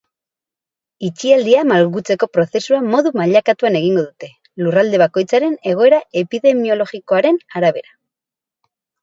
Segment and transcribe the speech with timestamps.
[1.07, 4.31] Itxialdia malgutzeko prozesua modu mailakatuan egingo dute,
[4.65, 7.97] lurralde bakoitzaren egoera epidemiologikoaren arabera.